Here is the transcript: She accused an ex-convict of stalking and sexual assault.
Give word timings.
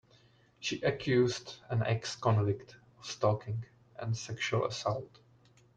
She 0.59 0.81
accused 0.81 1.57
an 1.69 1.83
ex-convict 1.83 2.75
of 2.97 3.05
stalking 3.05 3.65
and 3.99 4.17
sexual 4.17 4.65
assault. 4.65 5.19